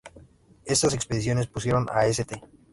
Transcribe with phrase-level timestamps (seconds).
[0.65, 2.41] Estas expediciones pusieron a St.